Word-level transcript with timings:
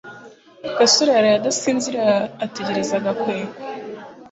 gasore 0.77 1.09
yaraye 1.17 1.35
adasinziriye 1.37 2.13
atekereza 2.45 3.03
gakwego 3.05 3.55